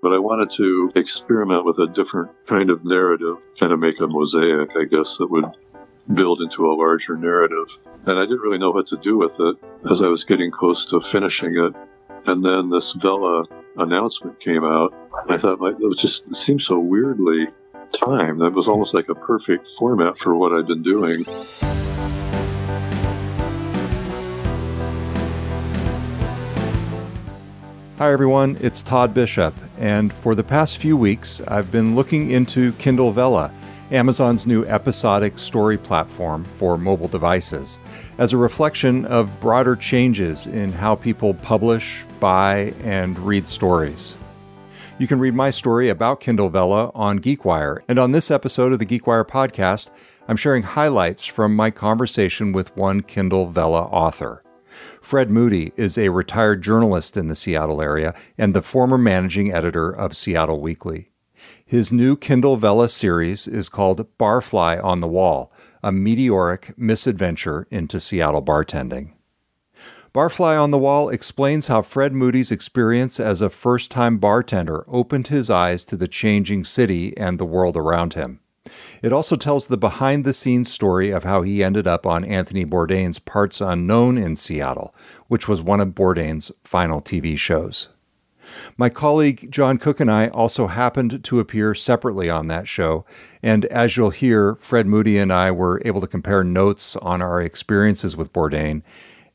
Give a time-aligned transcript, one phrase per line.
[0.00, 4.06] But I wanted to experiment with a different kind of narrative, kind of make a
[4.06, 5.46] mosaic, I guess, that would
[6.14, 7.66] build into a larger narrative.
[8.06, 9.56] And I didn't really know what to do with it
[9.90, 11.74] as I was getting close to finishing it.
[12.26, 13.44] And then this Vella
[13.76, 14.94] announcement came out.
[15.28, 17.48] I thought like, it just seemed so weirdly
[17.92, 18.40] timed.
[18.40, 21.24] That was almost like a perfect format for what I'd been doing.
[27.98, 28.56] Hi, everyone.
[28.60, 29.52] It's Todd Bishop.
[29.76, 33.52] And for the past few weeks, I've been looking into Kindle Vella,
[33.90, 37.80] Amazon's new episodic story platform for mobile devices,
[38.18, 44.14] as a reflection of broader changes in how people publish, buy, and read stories.
[45.00, 47.80] You can read my story about Kindle Vella on GeekWire.
[47.88, 49.90] And on this episode of the GeekWire podcast,
[50.28, 54.44] I'm sharing highlights from my conversation with one Kindle Vella author.
[55.00, 59.90] Fred Moody is a retired journalist in the Seattle area and the former managing editor
[59.90, 61.10] of Seattle Weekly.
[61.64, 65.52] His new Kindle Vella series is called Barfly on the Wall,
[65.82, 69.12] a meteoric misadventure into Seattle bartending.
[70.12, 75.28] Barfly on the Wall explains how Fred Moody's experience as a first time bartender opened
[75.28, 78.40] his eyes to the changing city and the world around him.
[79.02, 82.64] It also tells the behind the scenes story of how he ended up on Anthony
[82.64, 84.94] Bourdain's Parts Unknown in Seattle,
[85.28, 87.88] which was one of Bourdain's final TV shows.
[88.76, 93.04] My colleague John Cook and I also happened to appear separately on that show,
[93.42, 97.42] and as you'll hear, Fred Moody and I were able to compare notes on our
[97.42, 98.82] experiences with Bourdain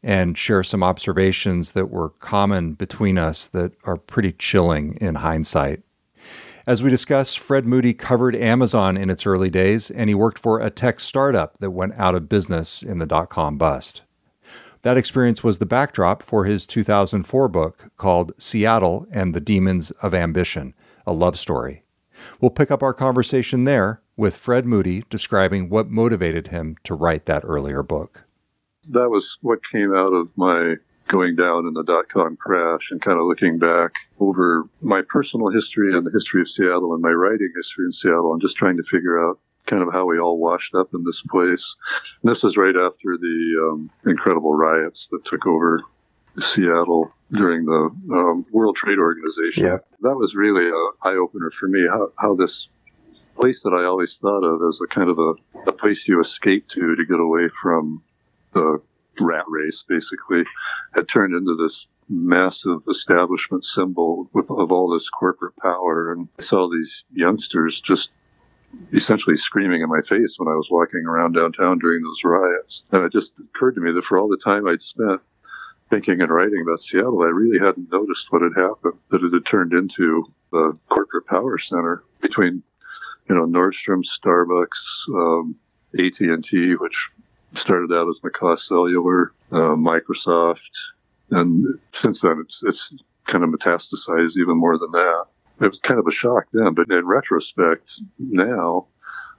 [0.02, 5.82] and share some observations that were common between us that are pretty chilling in hindsight.
[6.66, 10.62] As we discussed, Fred Moody covered Amazon in its early days, and he worked for
[10.62, 14.04] a tech startup that went out of business in the dot com bust.
[14.84, 20.14] That experience was the backdrop for his 2004 book called Seattle and the Demons of
[20.14, 20.74] Ambition,
[21.06, 21.84] a love story.
[22.40, 27.26] We'll pick up our conversation there with Fred Moody describing what motivated him to write
[27.26, 28.24] that earlier book.
[28.88, 30.76] That was what came out of my
[31.14, 35.50] going down in the dot com crash and kind of looking back over my personal
[35.50, 38.78] history and the history of Seattle and my writing history in Seattle and just trying
[38.78, 41.76] to figure out kind of how we all washed up in this place.
[42.22, 45.82] And this is right after the um, incredible riots that took over
[46.40, 49.66] Seattle during the um, World Trade Organization.
[49.66, 49.78] Yeah.
[50.02, 52.68] That was really an eye opener for me how, how this
[53.40, 55.34] place that I always thought of as a kind of a,
[55.68, 58.04] a place you escape to to get away from
[58.54, 58.82] the
[59.20, 60.44] rat race, basically,
[60.96, 66.12] had turned into this massive establishment symbol with of all this corporate power.
[66.12, 68.12] And I saw these youngsters just
[68.92, 72.84] essentially screaming in my face when I was walking around downtown during those riots.
[72.92, 75.22] And it just occurred to me that for all the time I'd spent
[75.90, 79.46] thinking and writing about Seattle, I really hadn't noticed what had happened, that it had
[79.46, 82.64] turned into the corporate power center between,
[83.30, 85.56] you know, Nordstrom, Starbucks, um,
[85.98, 87.10] AT&T, which
[87.56, 90.72] started out as McCaw Cellular, uh, Microsoft,
[91.32, 92.94] and since then it's, it's
[93.28, 95.26] kind of metastasized even more than that.
[95.62, 97.88] It was kind of a shock then, but in retrospect,
[98.20, 98.88] now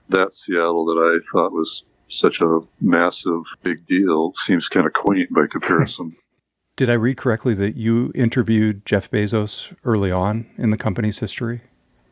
[0.09, 5.33] that Seattle that I thought was such a massive big deal seems kind of quaint
[5.33, 6.15] by comparison.
[6.77, 11.61] Did I read correctly that you interviewed Jeff Bezos early on in the company's history?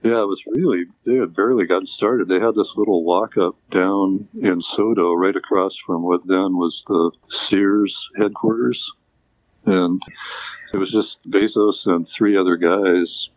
[0.03, 2.28] Yeah, it was really, they had barely gotten started.
[2.28, 7.12] They had this little lockup down in SoDo, right across from what then was the
[7.30, 8.92] Sears headquarters.
[9.66, 10.02] And
[10.74, 13.30] it was just Bezos and three other guys.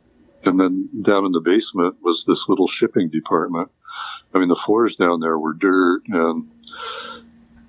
[0.44, 3.71] And then down in the basement was this little shipping department.
[4.34, 6.50] I mean, the floors down there were dirt and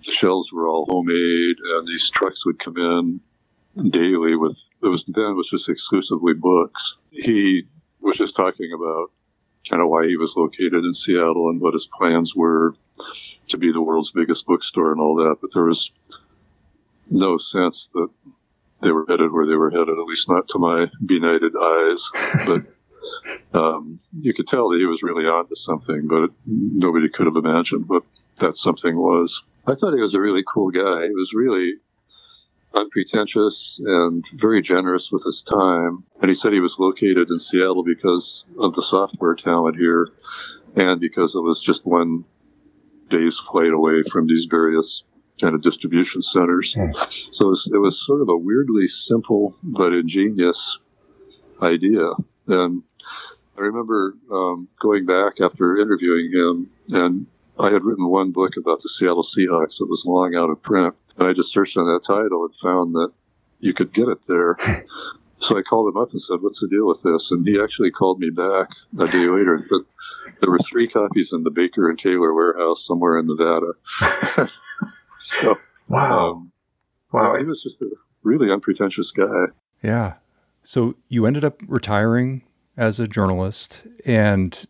[0.03, 3.22] the shelves were all homemade and these trucks would come in
[3.91, 6.96] daily with, it was then it was just exclusively books.
[7.12, 7.68] He
[8.07, 9.12] was just talking about
[9.69, 12.73] kind of why he was located in Seattle and what his plans were
[13.50, 15.38] to be the world's biggest bookstore and all that.
[15.41, 15.91] But there was
[17.09, 18.09] no sense that
[18.81, 22.09] they were headed where they were headed, at least not to my benighted eyes.
[22.45, 22.62] But
[23.59, 27.89] um, you could tell that he was really onto something, but nobody could have imagined
[27.89, 28.04] what
[28.39, 29.44] that something was.
[29.65, 31.07] I thought he was a really cool guy.
[31.07, 31.74] He was really
[32.74, 36.04] unpretentious and very generous with his time.
[36.22, 40.10] And he said he was located in Seattle because of the software talent here
[40.75, 42.25] and because it was just one
[43.10, 45.04] day's flight away from these various
[45.40, 46.75] kind of distribution centers.
[46.75, 46.94] Mm.
[47.31, 50.78] So it was, it was sort of a weirdly simple but ingenious
[51.62, 52.12] idea.
[52.48, 52.84] And
[53.58, 57.28] I remember um, going back after interviewing him, and
[57.60, 60.94] I had written one book about the Seattle Seahawks that was long out of print.
[61.18, 63.12] And I just searched on that title and found that
[63.60, 64.58] you could get it there.
[65.40, 67.92] so I called him up and said, "What's the deal with this?" And he actually
[67.92, 68.69] called me back
[69.00, 69.81] a day later and said
[70.42, 73.74] there were three copies in the Baker and Taylor warehouse somewhere in Nevada.
[75.19, 75.56] so
[75.88, 76.52] wow, um,
[77.12, 77.90] wow, he was just a
[78.24, 79.46] really unpretentious guy.
[79.81, 80.16] Yeah.
[80.64, 82.44] So you ended up retiring
[82.75, 84.66] as a journalist, and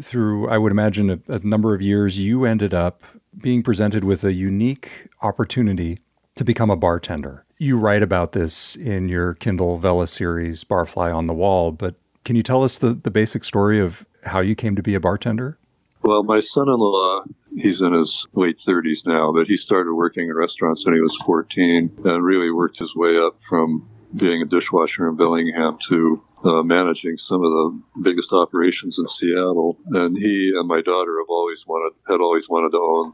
[0.00, 3.02] through I would imagine a, a number of years, you ended up
[3.36, 5.98] being presented with a unique opportunity
[6.36, 7.44] to become a bartender.
[7.58, 12.36] You write about this in your Kindle Vella series, Barfly on the Wall, but can
[12.36, 15.58] you tell us the, the basic story of how you came to be a bartender?
[16.02, 17.22] Well, my son in law,
[17.56, 21.16] he's in his late 30s now, but he started working in restaurants when he was
[21.24, 26.62] 14 and really worked his way up from being a dishwasher in Bellingham to uh,
[26.62, 29.78] managing some of the biggest operations in Seattle.
[29.90, 33.12] And he and my daughter have always wanted, had always wanted to own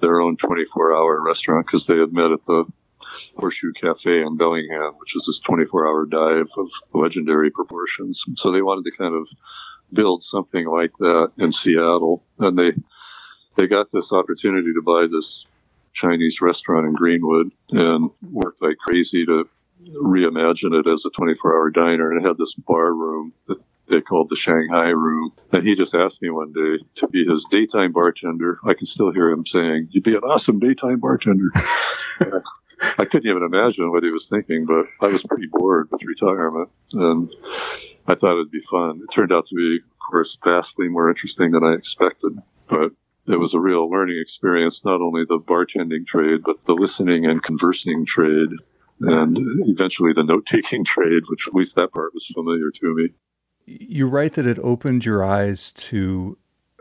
[0.00, 2.64] their own 24 hour restaurant because they had met at the
[3.36, 8.24] Horseshoe Cafe in Bellingham, which is this 24 hour dive of legendary proportions.
[8.36, 9.26] So they wanted to kind of
[9.92, 12.24] build something like that in Seattle.
[12.38, 12.72] And they,
[13.56, 15.44] they got this opportunity to buy this
[15.92, 19.48] Chinese restaurant in Greenwood and worked like crazy to
[19.88, 22.10] reimagine it as a 24 hour diner.
[22.10, 25.32] And it had this bar room that they called the Shanghai room.
[25.52, 28.58] And he just asked me one day to be his daytime bartender.
[28.64, 31.50] I can still hear him saying, You'd be an awesome daytime bartender.
[32.98, 36.70] I couldn't even imagine what he was thinking, but I was pretty bored with retirement.
[36.92, 37.30] And
[38.06, 39.02] I thought it'd be fun.
[39.02, 42.38] It turned out to be, of course, vastly more interesting than I expected.
[42.68, 42.92] But
[43.26, 47.42] it was a real learning experience, not only the bartending trade, but the listening and
[47.42, 48.48] conversing trade,
[49.00, 49.38] and
[49.68, 53.08] eventually the note taking trade, which at least that part was familiar to me
[53.78, 56.36] you write that it opened your eyes to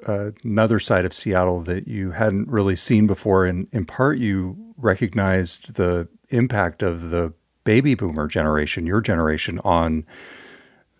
[0.07, 3.45] uh, another side of Seattle that you hadn't really seen before.
[3.45, 7.33] And in part, you recognized the impact of the
[7.63, 10.05] baby boomer generation, your generation, on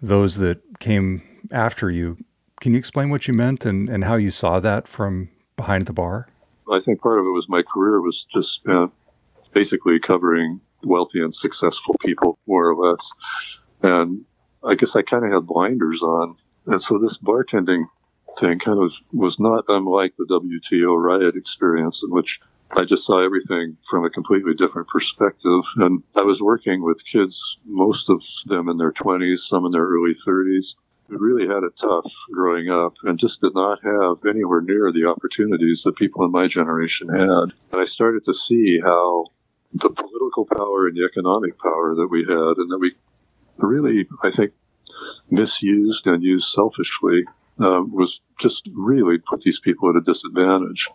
[0.02, 2.18] those that came after you.
[2.60, 5.94] Can you explain what you meant and, and how you saw that from behind the
[5.94, 6.28] bar?
[6.72, 8.92] I think part of it was my career was just spent
[9.54, 13.12] basically covering wealthy and successful people, more or less.
[13.82, 14.26] And
[14.64, 16.36] I guess I kind of had blinders on.
[16.68, 17.86] And so this bartending
[18.40, 22.40] thing kind of was not unlike the WTO riot experience in which
[22.72, 25.62] I just saw everything from a completely different perspective.
[25.78, 29.88] And I was working with kids, most of them in their 20s, some in their
[29.88, 30.76] early 30s,
[31.08, 35.06] who really had it tough growing up and just did not have anywhere near the
[35.06, 37.54] opportunities that people in my generation had.
[37.72, 39.26] And I started to see how
[39.74, 42.96] the political power and the economic power that we had and that we
[43.58, 44.52] really, I think,
[45.30, 47.24] misused and used selfishly
[47.60, 50.88] uh, was just really put these people at a disadvantage.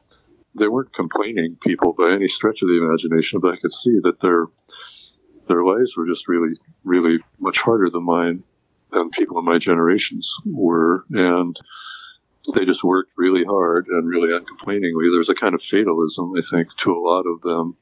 [0.59, 4.21] They weren't complaining people by any stretch of the imagination, but I could see that
[4.21, 4.47] their
[5.47, 6.55] their lives were just really,
[6.85, 8.43] really much harder than mine
[8.93, 11.59] than people in my generations were, and
[12.55, 15.11] they just worked really hard and really uncomplainingly.
[15.11, 17.76] There was a kind of fatalism, I think, to a lot of them.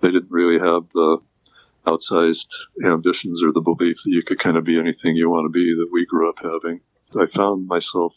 [0.00, 1.18] They didn't really have the
[1.86, 2.48] outsized
[2.84, 5.74] ambitions or the belief that you could kind of be anything you want to be
[5.74, 6.80] that we grew up having.
[7.18, 8.14] I found myself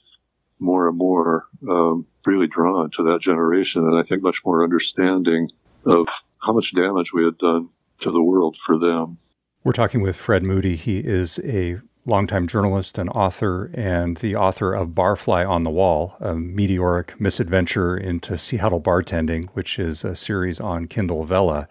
[0.60, 5.50] more and more um, really drawn to that generation, and I think much more understanding
[5.86, 6.08] of
[6.40, 7.70] how much damage we had done
[8.02, 9.18] to the world for them.
[9.64, 10.76] We're talking with Fred Moody.
[10.76, 16.16] He is a longtime journalist and author, and the author of Barfly on the Wall,
[16.20, 21.68] a meteoric misadventure into Seattle bartending, which is a series on Kindle Vella,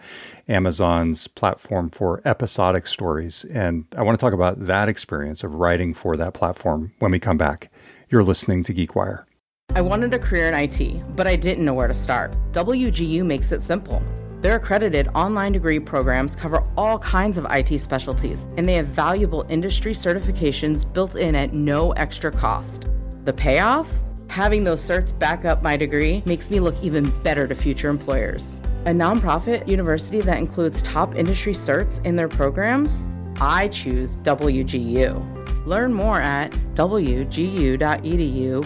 [0.48, 3.44] Amazon's platform for episodic stories.
[3.44, 7.18] And I want to talk about that experience of writing for that platform when we
[7.18, 7.70] come back.
[8.08, 9.24] You're listening to GeekWire.
[9.74, 12.34] I wanted a career in IT, but I didn't know where to start.
[12.52, 14.02] WGU makes it simple.
[14.40, 19.44] Their accredited online degree programs cover all kinds of IT specialties, and they have valuable
[19.50, 22.86] industry certifications built in at no extra cost.
[23.24, 23.86] The payoff?
[24.28, 28.60] Having those certs back up my degree makes me look even better to future employers.
[28.86, 33.08] A nonprofit university that includes top industry certs in their programs?
[33.40, 35.66] I choose WGU.
[35.66, 37.78] Learn more at wgu.edu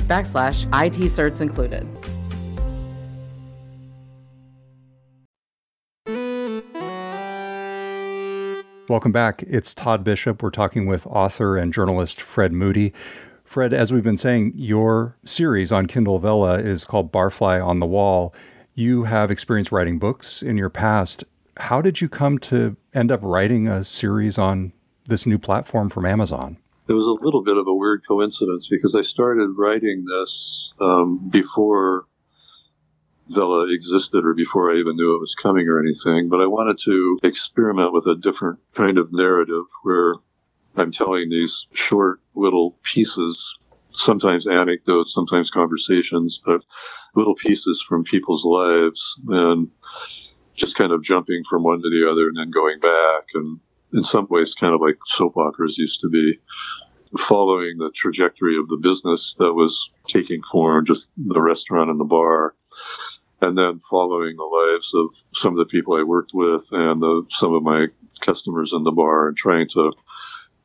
[0.06, 1.88] backslash IT certs included.
[8.94, 9.42] Welcome back.
[9.48, 10.40] It's Todd Bishop.
[10.40, 12.92] We're talking with author and journalist Fred Moody.
[13.42, 17.86] Fred, as we've been saying, your series on Kindle Vella is called Barfly on the
[17.86, 18.32] Wall.
[18.72, 21.24] You have experience writing books in your past.
[21.56, 24.72] How did you come to end up writing a series on
[25.06, 26.58] this new platform from Amazon?
[26.86, 31.30] It was a little bit of a weird coincidence because I started writing this um,
[31.32, 32.04] before
[33.28, 36.78] Vella existed or before I even knew it was coming or anything, but I wanted
[36.84, 40.16] to experiment with a different kind of narrative where
[40.76, 43.56] I'm telling these short little pieces,
[43.92, 46.62] sometimes anecdotes, sometimes conversations, but
[47.14, 49.70] little pieces from people's lives and
[50.54, 53.24] just kind of jumping from one to the other and then going back.
[53.34, 53.58] And
[53.92, 56.38] in some ways, kind of like soap operas used to be,
[57.18, 62.04] following the trajectory of the business that was taking form, just the restaurant and the
[62.04, 62.54] bar.
[63.40, 67.26] And then following the lives of some of the people I worked with and the,
[67.30, 67.86] some of my
[68.20, 69.92] customers in the bar and trying to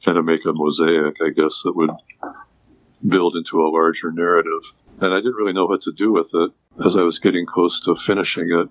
[0.06, 1.90] kind of make a mosaic, I guess, that would
[3.08, 4.62] build into a larger narrative.
[5.02, 6.52] And I didn't really know what to do with it
[6.86, 8.70] as I was getting close to finishing it.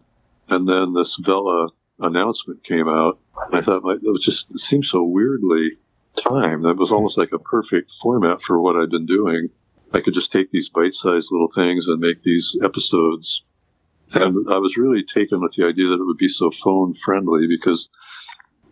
[0.48, 3.18] And then this Vella announcement came out.
[3.52, 5.72] I thought like, it just seemed so weirdly
[6.16, 6.64] timed.
[6.64, 9.48] That was almost like a perfect format for what I'd been doing.
[9.92, 13.42] I could just take these bite-sized little things and make these episodes.
[14.12, 17.46] And I was really taken with the idea that it would be so phone friendly
[17.46, 17.90] because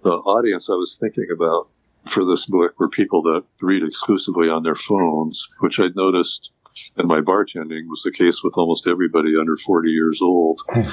[0.02, 1.69] the audience I was thinking about
[2.09, 6.50] for this book were people that read exclusively on their phones, which I'd noticed
[6.97, 10.61] in my bartending was the case with almost everybody under 40 years old.
[10.69, 10.88] Hmm.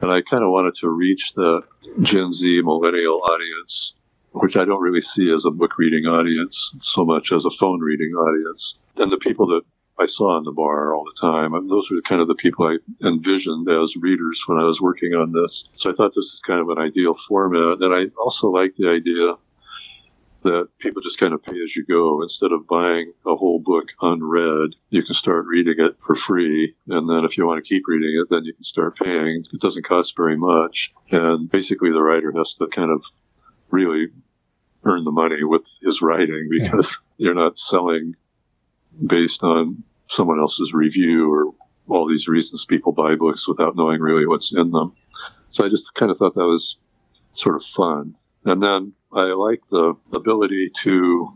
[0.00, 1.60] and I kind of wanted to reach the
[2.02, 3.94] Gen Z millennial audience,
[4.32, 7.80] which I don't really see as a book reading audience so much as a phone
[7.80, 8.76] reading audience.
[8.96, 9.62] And the people that
[10.00, 12.78] I saw in the bar all the time, those were kind of the people I
[13.06, 15.68] envisioned as readers when I was working on this.
[15.74, 17.78] So I thought this is kind of an ideal format.
[17.80, 19.34] And I also like the idea
[20.44, 22.22] that people just kind of pay as you go.
[22.22, 26.74] Instead of buying a whole book unread, you can start reading it for free.
[26.86, 29.44] And then if you want to keep reading it, then you can start paying.
[29.52, 30.92] It doesn't cost very much.
[31.10, 33.02] And basically the writer has to kind of
[33.70, 34.06] really
[34.84, 37.26] earn the money with his writing because yeah.
[37.26, 38.14] you're not selling
[39.04, 41.52] based on someone else's review or
[41.88, 44.94] all these reasons people buy books without knowing really what's in them.
[45.50, 46.76] So I just kind of thought that was
[47.34, 48.14] sort of fun.
[48.44, 51.32] And then I like the ability to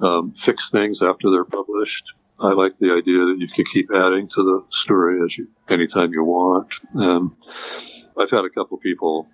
[0.00, 2.04] um, fix things after they're published.
[2.38, 6.12] I like the idea that you can keep adding to the story as you anytime
[6.12, 6.68] you want.
[6.94, 7.30] And
[8.18, 9.28] I've had a couple people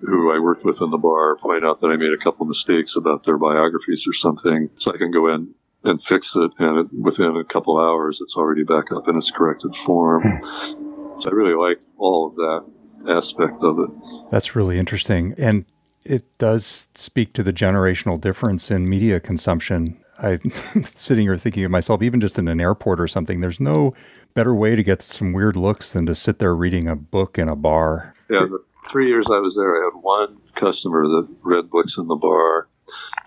[0.00, 2.96] who I worked with in the bar point out that I made a couple mistakes
[2.96, 5.54] about their biographies or something, so I can go in
[5.84, 9.30] and fix it, and it, within a couple hours, it's already back up in its
[9.30, 10.22] corrected form.
[10.22, 11.20] Hmm.
[11.20, 13.90] So I really like all of that aspect of it.
[14.30, 15.34] That's really interesting.
[15.38, 15.64] And
[16.04, 19.98] it does speak to the generational difference in media consumption.
[20.18, 20.50] I'm
[20.84, 23.94] sitting here thinking of myself, even just in an airport or something, there's no
[24.34, 27.48] better way to get some weird looks than to sit there reading a book in
[27.48, 28.14] a bar.
[28.30, 32.06] Yeah, the three years I was there, I had one customer that read books in
[32.08, 32.68] the bar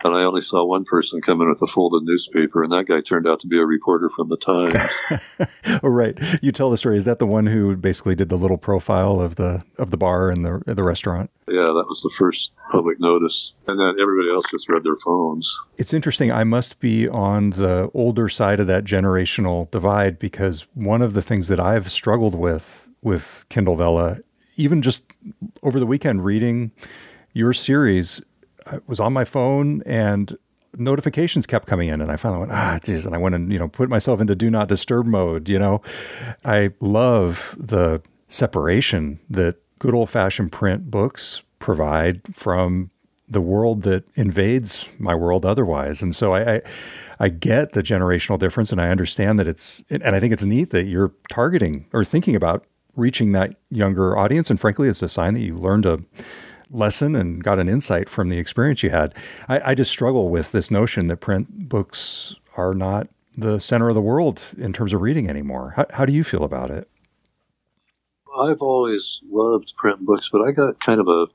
[0.04, 3.02] and I only saw one person come in with a folded newspaper, and that guy
[3.02, 4.74] turned out to be a reporter from the Times.
[5.84, 6.18] oh, right.
[6.42, 6.98] You tell the story.
[6.98, 10.30] Is that the one who basically did the little profile of the of the bar
[10.30, 11.30] and the the restaurant?
[11.48, 15.54] Yeah, that was the first public notice, and then everybody else just read their phones.
[15.78, 16.32] It's interesting.
[16.32, 21.22] I must be on the older side of that generational divide because one of the
[21.22, 24.20] things that I've struggled with with Kindle Vella,
[24.56, 25.04] even just
[25.64, 26.72] over the weekend reading
[27.34, 28.22] your series
[28.66, 30.38] I was on my phone and
[30.78, 33.06] notifications kept coming in and I finally went, ah, geez.
[33.06, 35.50] And I went and, you know, put myself into do not disturb mode.
[35.50, 35.82] You know,
[36.46, 42.92] I love the separation that good old fashioned print books provide from
[43.28, 46.02] the world that invades my world otherwise.
[46.02, 46.62] And so I, I,
[47.20, 50.72] I get the generational difference and I understand that it's, and I think it's neat
[50.72, 52.66] that you're targeting or thinking about
[52.96, 54.50] reaching that younger audience.
[54.50, 56.04] And frankly, it's a sign that you learn to
[56.72, 59.14] lesson and got an insight from the experience you had.
[59.48, 63.96] I, I just struggle with this notion that print books are not the center of
[63.96, 65.74] the world in terms of reading anymore.
[65.76, 66.90] How, how do you feel about it?
[68.40, 71.28] I've always loved print books, but I got kind of a,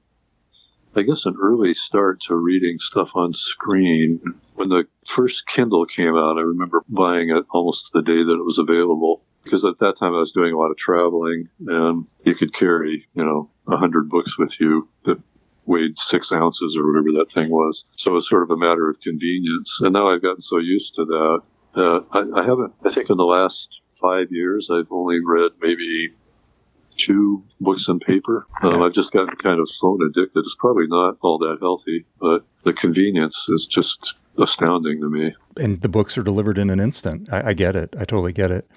[0.99, 4.21] I guess, an early start to reading stuff on screen.
[4.55, 8.45] When the first Kindle came out, I remember buying it almost the day that it
[8.45, 12.35] was available because at that time I was doing a lot of traveling and you
[12.35, 15.19] could carry, you know, a hundred books with you that
[15.67, 17.85] weighed six ounces or whatever that thing was.
[17.97, 19.79] So it was sort of a matter of convenience.
[19.81, 21.41] And now I've gotten so used to that.
[21.75, 23.69] Uh, I, I haven't, I think in the last
[24.00, 26.11] five years, I've only read maybe
[26.97, 28.47] two books in paper.
[28.62, 30.41] Um, I've just gotten kind of phone addicted.
[30.41, 35.35] It's probably not all that healthy, but the convenience is just astounding to me.
[35.57, 37.33] And the books are delivered in an instant.
[37.33, 37.95] I, I get it.
[37.97, 38.69] I totally get it.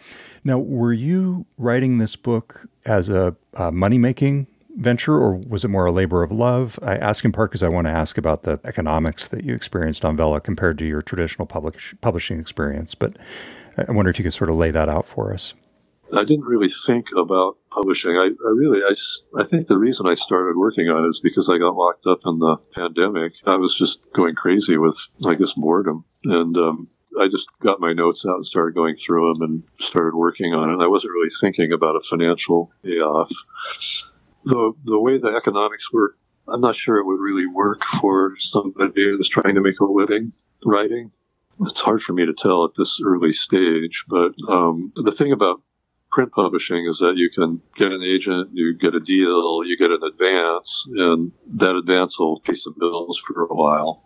[0.44, 5.68] Now, were you writing this book as a, a money making venture or was it
[5.68, 6.80] more a labor of love?
[6.82, 10.06] I ask in part because I want to ask about the economics that you experienced
[10.06, 12.96] on Vella compared to your traditional publish, publishing experience.
[12.96, 13.18] But
[13.78, 15.54] I wonder if you could sort of lay that out for us.
[16.14, 18.12] I didn't really think about publishing.
[18.12, 21.50] I, I really, I, I think the reason I started working on it is because
[21.50, 23.34] I got locked up in the pandemic.
[23.46, 26.04] I was just going crazy with, I guess, boredom.
[26.24, 26.88] And um,
[27.20, 30.70] I just got my notes out and started going through them and started working on
[30.70, 30.84] it.
[30.84, 33.30] I wasn't really thinking about a financial payoff.
[34.46, 39.04] The, the way the economics work, I'm not sure it would really work for somebody
[39.04, 40.34] who's trying to make a living
[40.66, 41.12] writing.
[41.62, 45.62] It's hard for me to tell at this early stage, but um, the thing about
[46.12, 49.92] print publishing is that you can get an agent, you get a deal, you get
[49.92, 54.04] an advance, and that advance will pay some bills for a while.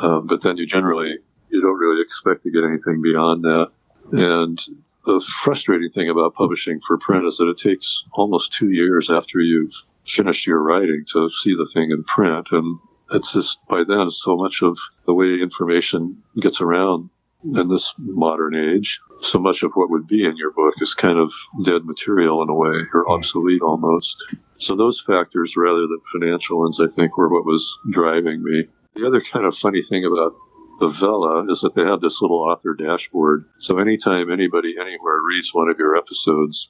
[0.00, 1.16] Um, but then you generally
[1.48, 3.70] you don't really expect to get anything beyond that.
[4.12, 4.60] And
[5.04, 9.40] the frustrating thing about publishing for print is that it takes almost two years after
[9.40, 9.72] you've
[10.04, 12.48] finished your writing to see the thing in print.
[12.50, 12.78] And
[13.12, 17.10] it's just by then so much of the way information gets around
[17.44, 21.18] in this modern age, so much of what would be in your book is kind
[21.18, 21.32] of
[21.64, 24.24] dead material in a way, or obsolete almost.
[24.58, 28.64] So those factors, rather than financial ones, I think were what was driving me.
[28.94, 30.34] The other kind of funny thing about
[30.80, 33.46] the Vella is that they have this little author dashboard.
[33.58, 36.68] So anytime anybody anywhere reads one of your episodes,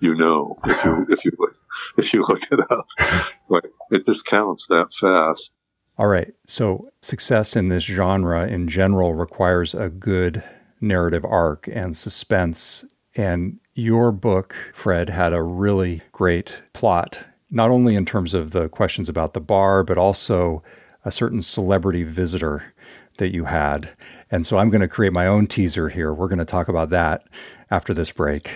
[0.00, 1.32] you know if you if you
[1.98, 2.86] if you look it up.
[3.46, 5.52] Like it just counts that fast.
[5.96, 6.34] All right.
[6.46, 10.42] So success in this genre in general requires a good
[10.80, 12.84] narrative arc and suspense.
[13.16, 18.68] And your book, Fred, had a really great plot, not only in terms of the
[18.68, 20.64] questions about the bar, but also
[21.04, 22.74] a certain celebrity visitor
[23.18, 23.90] that you had.
[24.30, 26.12] And so I'm going to create my own teaser here.
[26.12, 27.22] We're going to talk about that
[27.70, 28.50] after this break.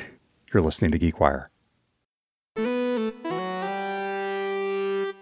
[0.53, 1.49] You're listening to GeekWire.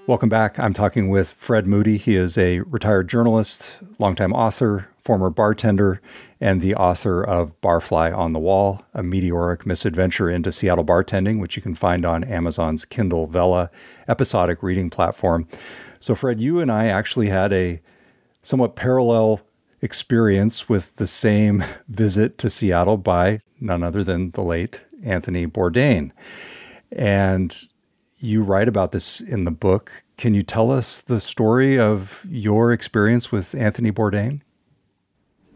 [0.08, 0.56] Welcome back.
[0.60, 1.96] I'm talking with Fred Moody.
[1.96, 6.00] He is a retired journalist, longtime author, former bartender,
[6.40, 11.56] and the author of Barfly on the Wall, a meteoric misadventure into Seattle bartending, which
[11.56, 13.68] you can find on Amazon's Kindle Vella
[14.06, 15.48] episodic reading platform.
[15.98, 17.80] So, Fred, you and I actually had a
[18.44, 19.40] somewhat parallel
[19.82, 26.12] experience with the same visit to Seattle by none other than the late Anthony Bourdain.
[26.92, 27.66] And
[28.18, 30.04] you write about this in the book.
[30.16, 34.40] Can you tell us the story of your experience with Anthony Bourdain?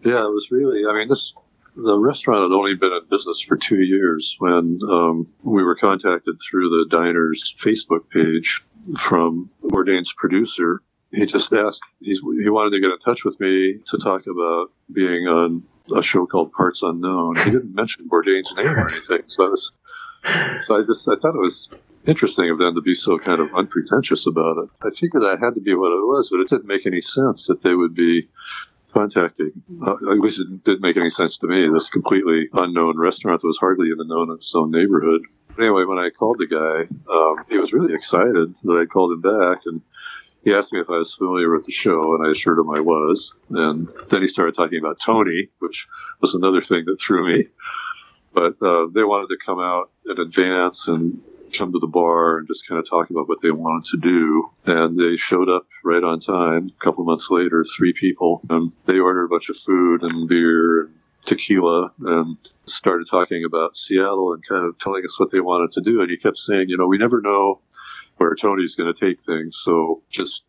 [0.05, 1.33] Yeah, it was really, I mean, this
[1.77, 6.35] the restaurant had only been in business for two years when um, we were contacted
[6.51, 8.63] through the diner's Facebook page
[8.99, 13.99] from Bourdain's producer he just asked, he wanted to get in touch with me to
[13.99, 15.63] talk about being on
[15.95, 17.37] a show called Parts Unknown.
[17.37, 19.23] He didn't mention Bourdain's name or anything.
[19.27, 19.73] So I, was,
[20.67, 21.69] so I just, I thought it was
[22.07, 24.69] interesting of them to be so kind of unpretentious about it.
[24.83, 27.47] I figured that had to be what it was, but it didn't make any sense
[27.47, 28.29] that they would be
[28.93, 29.53] contacting.
[29.87, 31.69] Uh, at least it didn't make any sense to me.
[31.73, 35.23] This completely unknown restaurant that was hardly even known in its own neighborhood.
[35.59, 39.21] Anyway, when I called the guy, um, he was really excited that I called him
[39.21, 39.83] back and
[40.43, 42.81] he asked me if I was familiar with the show, and I assured him I
[42.81, 43.35] was.
[43.51, 45.87] And then he started talking about Tony, which
[46.21, 47.49] was another thing that threw me.
[48.33, 52.49] But uh, they wanted to come out in advance and come to the bar and
[52.49, 54.51] just kind of talk about what they wanted to do.
[54.67, 56.71] And they showed up right on time.
[56.71, 60.83] A couple months later, three people, and they ordered a bunch of food and beer
[60.83, 60.95] and
[61.27, 62.37] tequila and
[62.67, 66.01] started talking about Seattle and kind of telling us what they wanted to do.
[66.01, 67.61] And he kept saying, you know, we never know
[68.17, 69.59] where Tony's going to take things.
[69.63, 70.43] So just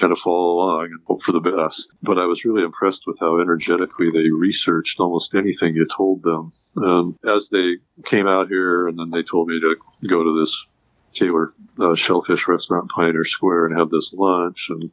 [0.00, 1.94] kind of follow along and hope for the best.
[2.02, 6.52] But I was really impressed with how energetically they researched almost anything you told them.
[6.76, 9.76] And as they came out here, and then they told me to
[10.08, 10.66] go to this
[11.12, 14.68] Taylor uh, Shellfish restaurant, Pioneer Square, and have this lunch.
[14.70, 14.90] And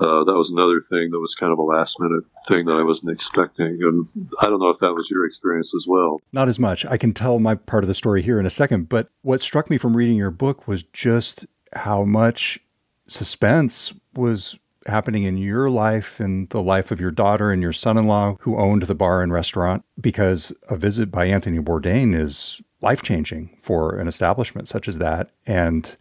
[0.00, 2.82] uh, that was another thing that was kind of a last minute thing that I
[2.82, 3.78] wasn't expecting.
[3.82, 4.08] And
[4.40, 6.20] I don't know if that was your experience as well.
[6.32, 6.84] Not as much.
[6.86, 8.88] I can tell my part of the story here in a second.
[8.88, 12.58] But what struck me from reading your book was just how much
[13.06, 17.98] suspense was happening in your life and the life of your daughter and your son
[17.98, 22.60] in law who owned the bar and restaurant because a visit by Anthony Bourdain is
[22.80, 25.30] life changing for an establishment such as that.
[25.46, 25.96] And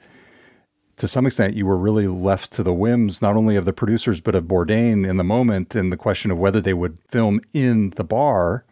[0.98, 4.22] to some extent, you were really left to the whims, not only of the producers,
[4.22, 5.76] but of Bourdain in the moment.
[5.76, 8.66] And the question of whether they would film in the bar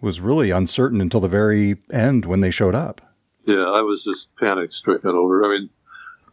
[0.00, 3.00] was really uncertain until the very end when they showed up.
[3.44, 5.44] Yeah, I was just panic stricken over.
[5.44, 5.70] I mean,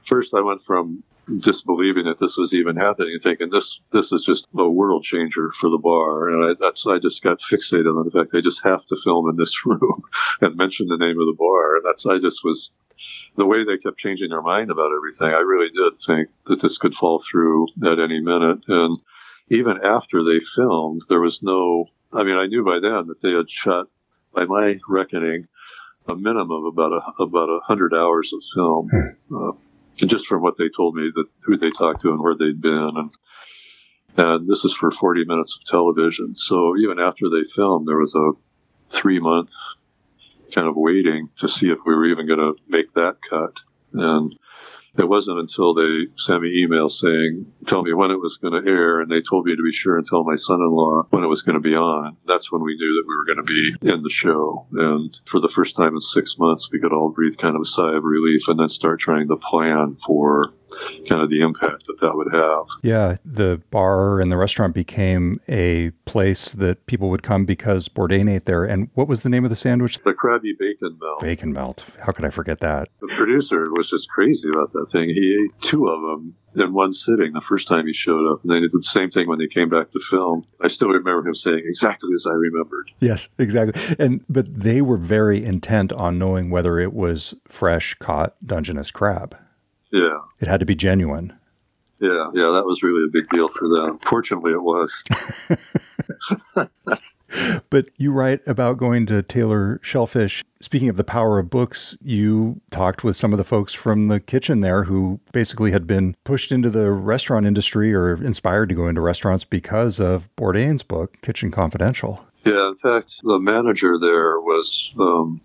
[0.06, 1.04] first I went from
[1.38, 5.52] disbelieving that this was even happening and thinking this this is just a world changer
[5.60, 6.30] for the bar.
[6.30, 9.30] And I, that's I just got fixated on the fact they just have to film
[9.30, 10.02] in this room
[10.42, 11.78] and mention the name of the bar.
[11.78, 12.72] And that's I just was
[13.36, 16.78] the way they kept changing their mind about everything, I really did think that this
[16.78, 18.60] could fall through at any minute.
[18.68, 19.00] And
[19.50, 23.32] even after they filmed, there was no, I mean, I knew by then that they
[23.32, 23.88] had shot,
[24.34, 25.48] by my reckoning,
[26.10, 28.90] a minimum of about a, about a hundred hours of film,
[29.34, 29.52] uh,
[30.08, 32.92] just from what they told me that who they talked to and where they'd been,
[32.96, 33.12] and
[34.18, 36.36] and this is for 40 minutes of television.
[36.36, 38.32] So even after they filmed, there was a
[38.90, 39.52] three month
[40.54, 43.54] kind of waiting to see if we were even going to make that cut,
[43.94, 44.36] and
[45.00, 48.70] it wasn't until they sent me email saying, tell me when it was going to
[48.70, 51.42] air, and they told me to be sure and tell my son-in-law when it was
[51.42, 52.18] going to be on.
[52.28, 54.68] That's when we knew that we were going to be in the show.
[54.74, 57.66] And for the first time in six months, we could all breathe kind of a
[57.66, 60.54] sigh of relief and then start trying to plan for
[61.10, 62.66] kind of the impact that that would have.
[62.84, 68.30] Yeah, the bar and the restaurant became a place that people would come because Bourdain
[68.30, 68.64] ate there.
[68.64, 70.00] And what was the name of the sandwich?
[70.04, 71.22] The Krabby Bacon Melt.
[71.22, 71.86] Bacon Melt.
[72.06, 72.90] How could I forget that?
[73.02, 75.10] The producer was just crazy about that thing.
[75.10, 78.42] He ate two of them in one sitting the first time he showed up.
[78.42, 80.46] And then he did the same thing when they came back to film.
[80.62, 82.92] I still remember him saying exactly as I remembered.
[83.00, 83.96] Yes, exactly.
[84.00, 89.38] And but they were very intent on knowing whether it was fresh caught Dungeness crab.
[89.92, 90.20] Yeah.
[90.40, 91.34] It had to be genuine.
[92.00, 94.00] Yeah, yeah, that was really a big deal for them.
[94.00, 95.04] Fortunately, it was.
[97.70, 100.46] but you write about going to Taylor Shellfish.
[100.62, 104.22] Speaking of the power of books, you talked with some of the folks from the
[104.22, 108.88] kitchen there who basically had been pushed into the restaurant industry or inspired to go
[108.88, 112.26] into restaurants because of Bourdain's book, Kitchen Confidential.
[112.46, 115.42] Yeah, in fact, the manager there was um,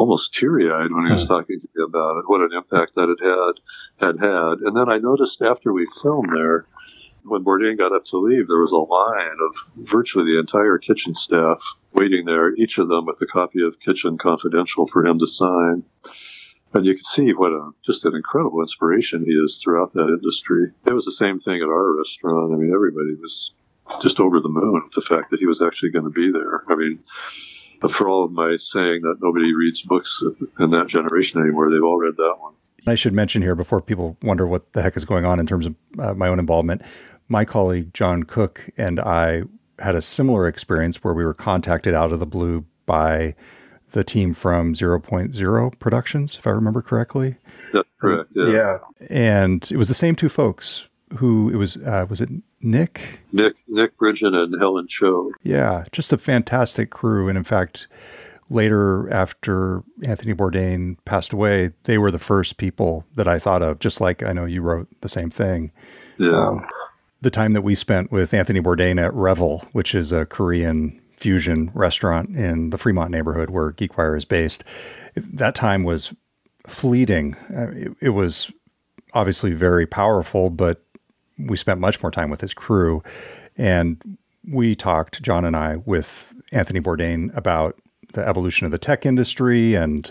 [0.00, 3.10] almost teary eyed when he was talking to me about it, what an impact that
[3.10, 4.60] it had had had.
[4.66, 6.64] And then I noticed after we filmed there,
[7.24, 11.14] when Bourdain got up to leave, there was a line of virtually the entire kitchen
[11.14, 11.60] staff
[11.92, 15.84] waiting there, each of them with a copy of Kitchen Confidential for him to sign.
[16.72, 20.70] And you can see what a just an incredible inspiration he is throughout that industry.
[20.86, 22.54] It was the same thing at our restaurant.
[22.54, 23.52] I mean, everybody was
[24.00, 26.62] just over the moon with the fact that he was actually going to be there.
[26.70, 27.00] I mean,
[27.88, 30.22] for all of my saying that nobody reads books
[30.58, 32.54] in that generation anymore, they've all read that one.
[32.86, 35.66] I should mention here before people wonder what the heck is going on in terms
[35.66, 36.82] of uh, my own involvement.
[37.28, 39.44] My colleague John Cook and I
[39.78, 43.34] had a similar experience where we were contacted out of the blue by
[43.92, 47.36] the team from 0.0 Productions, if I remember correctly.
[47.72, 48.30] That's correct.
[48.34, 48.52] Yeah.
[48.52, 48.78] yeah.
[49.08, 50.86] And it was the same two folks
[51.18, 53.20] who it was, uh, was it Nick?
[53.32, 55.32] Nick, Nick Bridgen and Helen Cho.
[55.42, 55.84] Yeah.
[55.92, 57.28] Just a fantastic crew.
[57.28, 57.88] And in fact,
[58.48, 63.78] later after Anthony Bourdain passed away, they were the first people that I thought of,
[63.78, 65.72] just like I know you wrote the same thing.
[66.18, 66.48] Yeah.
[66.48, 66.66] Um,
[67.22, 71.70] the time that we spent with Anthony Bourdain at Revel, which is a Korean fusion
[71.74, 74.64] restaurant in the Fremont neighborhood where GeekWire is based,
[75.14, 76.14] that time was
[76.66, 77.36] fleeting.
[77.54, 78.50] Uh, it, it was
[79.12, 80.82] obviously very powerful, but
[81.46, 83.02] we spent much more time with his crew.
[83.56, 87.78] And we talked, John and I, with Anthony Bourdain about
[88.12, 89.74] the evolution of the tech industry.
[89.74, 90.10] And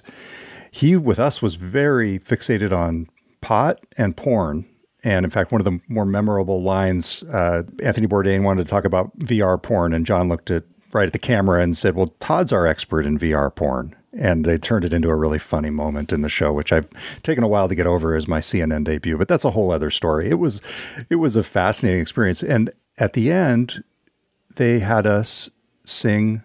[0.71, 3.07] he, with us, was very fixated on
[3.41, 4.65] pot and porn.
[5.03, 8.85] And in fact, one of the more memorable lines, uh, Anthony Bourdain wanted to talk
[8.85, 12.51] about VR porn, and John looked at right at the camera and said, "Well, Todd's
[12.51, 16.23] our expert in VR porn." And they turned it into a really funny moment in
[16.23, 16.89] the show, which I've
[17.21, 19.17] taken a while to get over as my CNN debut.
[19.17, 20.29] But that's a whole other story.
[20.29, 20.61] It was,
[21.09, 22.41] it was a fascinating experience.
[22.41, 23.83] And at the end,
[24.55, 25.51] they had us
[25.85, 26.41] sing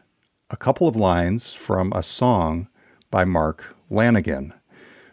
[0.50, 2.68] a couple of lines from a song
[3.10, 4.52] by Mark Lanegan,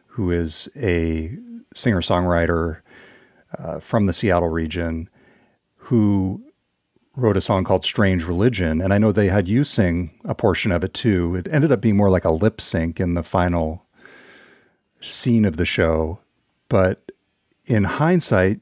[0.08, 1.38] who is a
[1.74, 2.82] singer songwriter
[3.58, 5.10] uh, from the Seattle region
[5.76, 6.44] who
[7.16, 8.82] wrote a song called Strange Religion.
[8.82, 11.36] And I know they had you sing a portion of it too.
[11.36, 13.86] It ended up being more like a lip sync in the final
[15.02, 16.20] scene of the show.
[16.70, 17.12] But
[17.66, 18.62] in hindsight,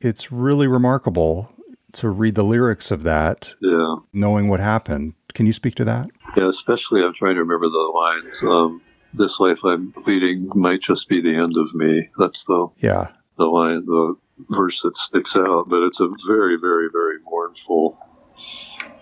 [0.00, 1.52] it's really remarkable
[1.92, 3.96] to read the lyrics of that, yeah.
[4.12, 5.14] knowing what happened.
[5.34, 6.08] Can you speak to that?
[6.36, 8.42] Yeah, especially I'm trying to remember the lines.
[8.42, 8.80] Um,
[9.12, 12.08] this life I'm leading might just be the end of me.
[12.16, 14.16] That's the yeah the line, the
[14.50, 15.68] verse that sticks out.
[15.68, 17.98] But it's a very, very, very mournful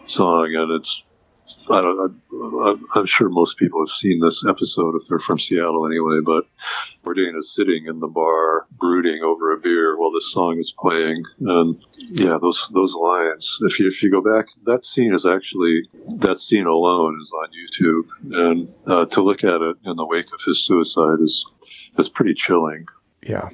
[0.07, 1.05] song, and it's
[1.69, 2.21] I don't,
[2.95, 6.45] I, am sure most people have seen this episode if they're from Seattle anyway, but
[7.05, 11.23] Bourdain is sitting in the bar brooding over a beer while this song is playing.
[11.41, 15.83] And yeah, those, those lines, if you, if you go back, that scene is actually,
[16.19, 18.49] that scene alone is on YouTube.
[18.49, 21.45] And uh, to look at it in the wake of his suicide is,
[21.99, 22.87] is pretty chilling.
[23.23, 23.51] Yeah.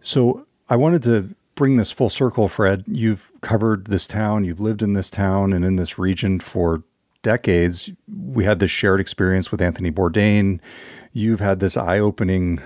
[0.00, 2.84] So I wanted to bring this full circle, Fred.
[2.86, 6.84] You've covered this town, you've lived in this town and in this region for
[7.22, 7.90] decades.
[8.08, 10.60] We had this shared experience with Anthony Bourdain.
[11.12, 12.60] You've had this eye opening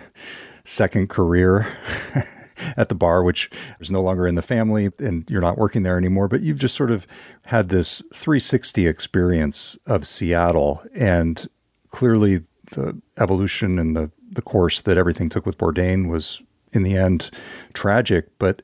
[0.65, 1.77] second career.
[2.77, 5.99] at the bar, which is no longer in the family and you're not working there
[5.99, 7.07] anymore, but you've just sort of
[7.47, 10.83] had this 360 experience of Seattle.
[10.95, 11.49] And
[11.91, 12.43] clearly
[12.73, 16.43] the evolution and the, the course that everything took with Bourdain was
[16.75, 17.31] in the end
[17.73, 18.39] tragic.
[18.39, 18.63] But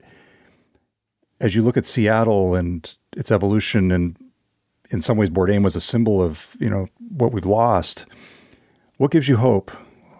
[1.40, 4.16] as you look at Seattle and its evolution, and
[4.90, 8.06] in some ways Bourdain was a symbol of you know what we've lost.
[8.96, 9.70] What gives you hope?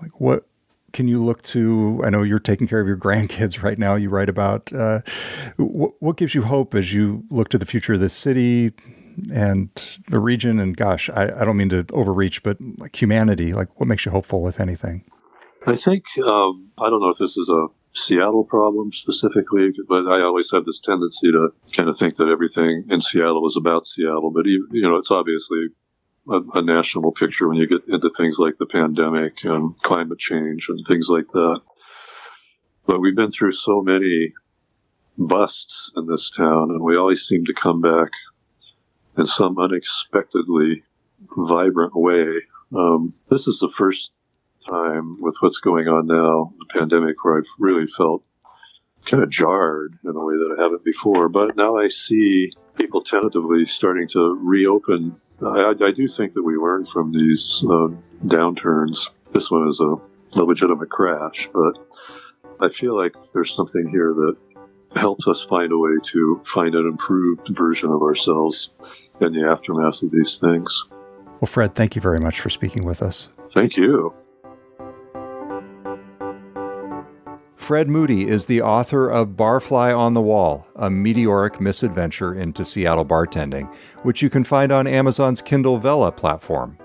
[0.00, 0.46] Like what
[0.92, 2.00] can you look to?
[2.04, 3.94] I know you're taking care of your grandkids right now.
[3.94, 5.00] You write about uh,
[5.56, 8.72] what, what gives you hope as you look to the future of this city
[9.32, 9.70] and
[10.08, 10.58] the region.
[10.58, 14.12] And gosh, I, I don't mean to overreach, but like humanity, like what makes you
[14.12, 15.04] hopeful, if anything?
[15.66, 20.22] I think um, I don't know if this is a Seattle problem specifically, but I
[20.22, 24.30] always have this tendency to kind of think that everything in Seattle is about Seattle.
[24.30, 25.66] But you know, it's obviously
[26.28, 30.68] a, a, national picture when you get into things like the pandemic and climate change
[30.68, 31.60] and things like that.
[32.86, 34.34] But we've been through so many
[35.18, 38.10] busts in this town, and we always seem to come back
[39.18, 40.84] in some unexpectedly
[41.36, 42.26] vibrant way.
[42.74, 44.12] Um, this is the first
[44.68, 48.22] time with what's going on now, the pandemic, where I've really felt
[49.06, 51.28] kind of jarred in a way that I haven't before.
[51.28, 55.20] But now I see people tentatively starting to reopen.
[55.42, 57.88] I, I do think that we learn from these uh,
[58.24, 59.08] downturns.
[59.32, 59.94] This one is a,
[60.38, 61.78] a legitimate crash, but
[62.60, 64.36] I feel like there's something here that
[64.96, 68.70] helps us find a way to find an improved version of ourselves
[69.20, 70.84] in the aftermath of these things.
[71.40, 73.28] Well, Fred, thank you very much for speaking with us.
[73.54, 74.12] Thank you.
[77.70, 83.06] Fred Moody is the author of Barfly on the Wall, a meteoric misadventure into Seattle
[83.06, 86.78] bartending, which you can find on Amazon's Kindle Vella platform.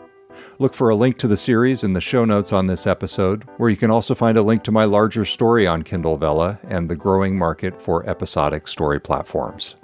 [0.60, 3.72] Look for a link to the series in the show notes on this episode, where
[3.72, 6.96] you can also find a link to my larger story on Kindle Vella and the
[6.96, 9.78] growing market for episodic story platforms.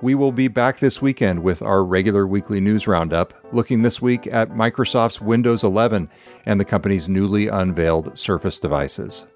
[0.00, 4.28] We will be back this weekend with our regular weekly news roundup, looking this week
[4.28, 6.08] at Microsoft's Windows 11
[6.46, 9.26] and the company's newly unveiled Surface devices.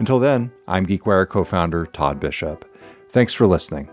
[0.00, 2.64] Until then, I'm GeekWire co founder Todd Bishop.
[3.10, 3.90] Thanks for listening.